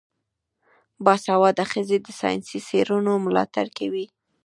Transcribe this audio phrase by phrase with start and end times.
[1.05, 4.05] باسواده ښځې د ساینسي څیړنو ملاتړ کوي.